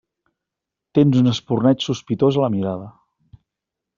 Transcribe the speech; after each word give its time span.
Tens 0.99 1.17
un 1.19 1.29
espurneig 1.33 1.85
sospitós 1.87 2.39
a 2.41 2.45
la 2.47 2.51
mirada. 2.57 2.89